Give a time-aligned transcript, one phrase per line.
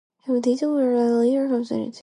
[0.25, 1.93] The data were later computerized for processing.